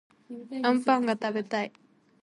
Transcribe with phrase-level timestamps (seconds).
[0.63, 1.71] あんぱんがたべたい